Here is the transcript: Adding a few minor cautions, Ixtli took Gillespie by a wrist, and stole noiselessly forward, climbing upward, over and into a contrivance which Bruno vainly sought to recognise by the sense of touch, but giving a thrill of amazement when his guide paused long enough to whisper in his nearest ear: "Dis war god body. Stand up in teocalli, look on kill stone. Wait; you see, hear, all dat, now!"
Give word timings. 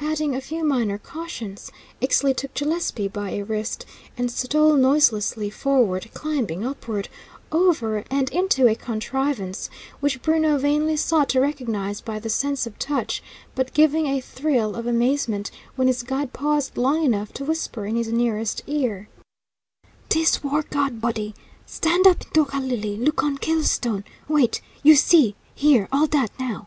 Adding 0.00 0.34
a 0.36 0.42
few 0.42 0.62
minor 0.64 0.98
cautions, 0.98 1.72
Ixtli 2.02 2.36
took 2.36 2.52
Gillespie 2.52 3.08
by 3.08 3.30
a 3.30 3.42
wrist, 3.42 3.86
and 4.18 4.30
stole 4.30 4.74
noiselessly 4.74 5.48
forward, 5.48 6.10
climbing 6.12 6.62
upward, 6.62 7.08
over 7.50 8.04
and 8.10 8.28
into 8.32 8.68
a 8.68 8.74
contrivance 8.74 9.70
which 10.00 10.20
Bruno 10.20 10.58
vainly 10.58 10.94
sought 10.94 11.30
to 11.30 11.40
recognise 11.40 12.02
by 12.02 12.18
the 12.18 12.28
sense 12.28 12.66
of 12.66 12.78
touch, 12.78 13.22
but 13.54 13.72
giving 13.72 14.06
a 14.06 14.20
thrill 14.20 14.74
of 14.76 14.86
amazement 14.86 15.50
when 15.74 15.88
his 15.88 16.02
guide 16.02 16.34
paused 16.34 16.76
long 16.76 17.02
enough 17.02 17.32
to 17.32 17.44
whisper 17.46 17.86
in 17.86 17.96
his 17.96 18.08
nearest 18.12 18.62
ear: 18.66 19.08
"Dis 20.10 20.44
war 20.44 20.64
god 20.68 21.00
body. 21.00 21.34
Stand 21.64 22.06
up 22.06 22.20
in 22.20 22.28
teocalli, 22.32 23.02
look 23.02 23.22
on 23.22 23.38
kill 23.38 23.62
stone. 23.62 24.04
Wait; 24.28 24.60
you 24.82 24.96
see, 24.96 25.34
hear, 25.54 25.88
all 25.90 26.06
dat, 26.06 26.30
now!" 26.38 26.66